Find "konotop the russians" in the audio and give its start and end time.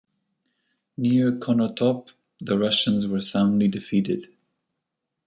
1.33-3.05